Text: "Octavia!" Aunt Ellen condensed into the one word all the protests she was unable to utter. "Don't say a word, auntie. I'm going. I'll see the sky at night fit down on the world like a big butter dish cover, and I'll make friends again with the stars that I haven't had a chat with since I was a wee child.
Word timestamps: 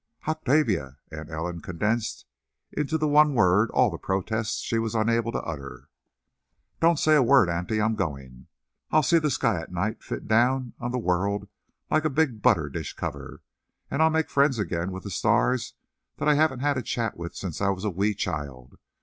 "Octavia!" 0.27 0.97
Aunt 1.11 1.29
Ellen 1.29 1.61
condensed 1.61 2.25
into 2.71 2.97
the 2.97 3.07
one 3.07 3.35
word 3.35 3.69
all 3.69 3.91
the 3.91 3.99
protests 3.99 4.61
she 4.61 4.79
was 4.79 4.95
unable 4.95 5.31
to 5.31 5.43
utter. 5.43 5.89
"Don't 6.79 6.97
say 6.97 7.13
a 7.15 7.21
word, 7.21 7.49
auntie. 7.49 7.79
I'm 7.79 7.93
going. 7.93 8.47
I'll 8.89 9.03
see 9.03 9.19
the 9.19 9.29
sky 9.29 9.61
at 9.61 9.71
night 9.71 10.01
fit 10.03 10.27
down 10.27 10.73
on 10.79 10.89
the 10.89 10.97
world 10.97 11.47
like 11.91 12.03
a 12.03 12.09
big 12.09 12.41
butter 12.41 12.67
dish 12.67 12.93
cover, 12.93 13.43
and 13.91 14.01
I'll 14.01 14.09
make 14.09 14.31
friends 14.31 14.57
again 14.57 14.91
with 14.91 15.03
the 15.03 15.11
stars 15.11 15.75
that 16.17 16.27
I 16.27 16.33
haven't 16.33 16.61
had 16.61 16.79
a 16.79 16.81
chat 16.81 17.15
with 17.15 17.35
since 17.35 17.61
I 17.61 17.69
was 17.69 17.83
a 17.83 17.91
wee 17.91 18.15
child. 18.15 18.79